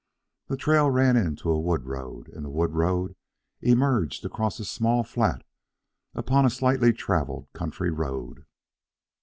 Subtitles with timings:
[0.47, 3.15] The trail ran into a wood road, and the wood road
[3.61, 5.43] emerged across a small flat
[6.15, 8.47] upon a slightly travelled county road.